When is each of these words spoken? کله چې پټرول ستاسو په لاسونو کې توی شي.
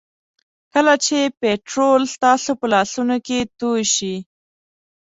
کله 0.73 0.93
چې 1.05 1.19
پټرول 1.39 2.01
ستاسو 2.15 2.51
په 2.59 2.65
لاسونو 2.73 3.15
کې 3.25 3.39
توی 3.59 3.83
شي. 3.95 4.15